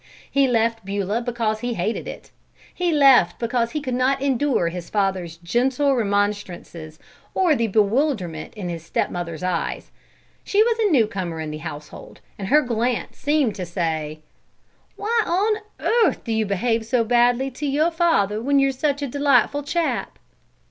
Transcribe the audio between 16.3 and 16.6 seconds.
you